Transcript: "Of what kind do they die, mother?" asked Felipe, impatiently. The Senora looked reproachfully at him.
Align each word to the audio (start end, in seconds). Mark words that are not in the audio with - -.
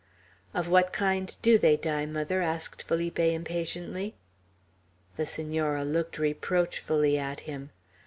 "Of 0.55 0.67
what 0.67 0.91
kind 0.93 1.35
do 1.43 1.59
they 1.59 1.77
die, 1.77 2.07
mother?" 2.07 2.41
asked 2.41 2.81
Felipe, 2.81 3.19
impatiently. 3.19 4.15
The 5.15 5.27
Senora 5.27 5.85
looked 5.85 6.17
reproachfully 6.17 7.19
at 7.19 7.41
him. 7.41 7.69